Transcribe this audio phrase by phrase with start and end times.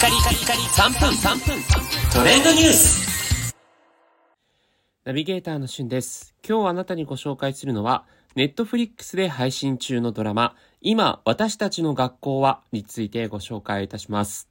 [0.00, 1.62] カリカリカリ3分3分
[2.10, 3.54] トレンドニュース
[5.04, 6.34] ナビゲーターのしゅんです。
[6.42, 14.48] 今日あなたにご紹介するのは、ネットフリックスで配信中のドラマ、今、私たちの学校は、についてご紹介いたします。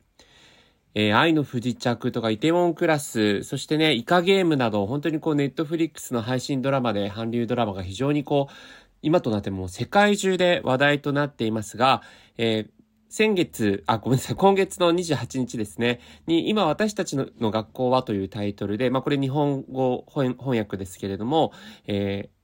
[0.94, 8.54] えー愛の不時着とか、イテウォンクラス、そしてね、イカゲームなど、本当にこう、ネットフリックスの配信ドラマで、韓流ドラマが非常にこう、
[9.02, 12.04] 今となっても世界中で話題となっていますが、
[12.38, 12.79] えー
[13.10, 21.52] 先月、あ、ごめんなさい、今月の28日ですね、に、今私たちの学校はというタイトルで、まあこれ日本語翻翻訳ですけれども、
[21.88, 22.40] えー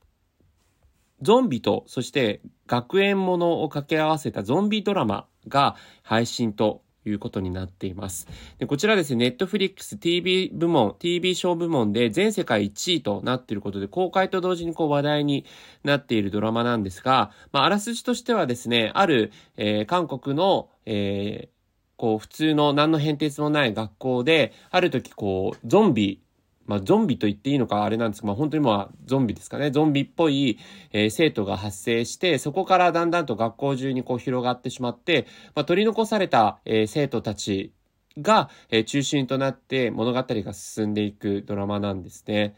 [1.22, 8.26] ゾンビと、そして学園ものを掛け合わせたゾンビドラマが配信ということになっています。
[8.58, 15.44] でこちらですね、ネットフリックス TV 部門、TV ショー部門で全世界1位となっていることで、公開と同時にこう話題に
[15.84, 21.56] なっているドラマなんですが、まあ、あらすじとしてはですね、ある、えー韓国の、えー
[21.96, 26.20] こう、普通の何の変哲もない学校で、ある時こう、ゾンビ、
[26.66, 29.70] まあ、ゾンビと言っていいのかあれなんですが、まあ、本当にまあ、ゾンビですかね。
[29.70, 30.58] ゾンビっぽい、
[30.92, 37.72] えー生徒が発生して、そこからだんだんと学校中にこう広がってしまって、まあ、取り残された、えー生徒たち
[38.18, 42.54] が、えー中心となって物語が進んでいくドラマなんですね。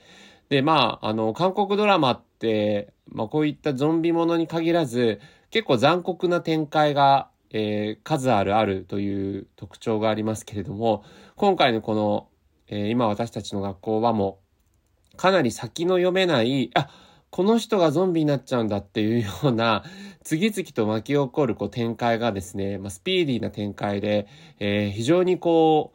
[0.48, 5.20] で、まあ、あの、韓国ドラマって、まあ、こういったゾンビものに限らず、
[5.50, 11.04] 結構残酷な展開が、えー数あるあるという特徴がありますけれども、
[11.36, 12.28] 今回のこの、
[12.68, 14.40] えー今私たちの学校はも
[15.14, 16.88] う、かなり先の読めない、あ、
[17.30, 19.84] この人がゾンビになっちゃうんだっていうような、
[20.22, 24.26] 次々と巻き起こるこう展開がですね、まあ、スピーディーな展開で、
[24.58, 25.92] えー非常にこ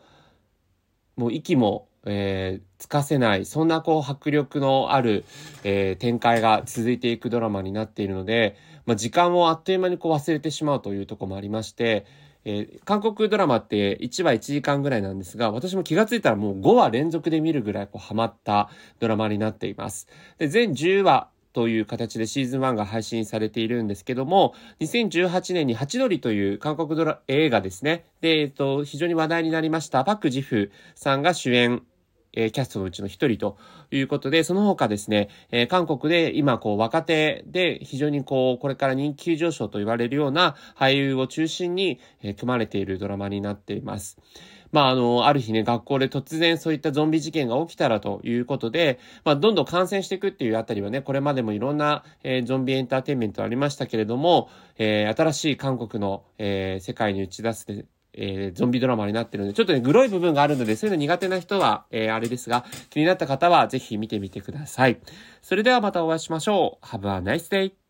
[1.17, 5.25] う、もう息も、えーつかせない、そんなこう迫力のある、
[5.63, 12.05] えー展開が続いていくドラマになっているので、まあ、時間をあっという間にこう忘れてしまうというとこもありまして、
[12.45, 18.69] えー韓国ドラマって1話1時間ぐらいなんですが、私も気がついたらもう5話連続で見るぐらいこうハマった
[18.99, 20.07] ドラマになっています。
[20.37, 28.05] で、全10話という形でシーズン1が配信されているんですけども、2018年にハチドリという韓国ドラ映画ですね。
[28.21, 31.83] で、えっと、非常に話題になりましたパク・ジフさんが主演、
[32.33, 33.57] えキャストのうちの一人と
[33.91, 44.17] いうことで、その他ですね、え韓国で今こう若手で非常にこうこれから人気急上昇と言われるような俳優を中心に、え組まれているドラマになっています。
[44.73, 54.49] まあ、あの、ある日ね、学校で突然そういったゾンビ事件が起きたらということで、まあ、どんどん感染していくっていうあたりはね、これまでもいろんな、えーゾンビエンターテインメントありましたけれども、
[54.79, 64.99] えー新しい韓国の、えー世界に打ち出す、えーゾンビドラマになってるので、ちょっとね、グロい部分があるので、そういうの苦手な人は、えーあれですが、気になった方はぜひ見てみてください。
[65.41, 66.85] それではまたお会いしましょう。
[66.85, 67.82] Have a nice day!